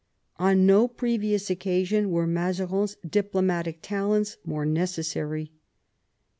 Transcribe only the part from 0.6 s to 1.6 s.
no previous